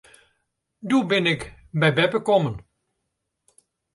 Doe 0.89 1.05
bin 1.09 1.25
ik 1.33 1.41
by 1.79 1.89
beppe 1.97 2.19
kommen. 2.27 2.55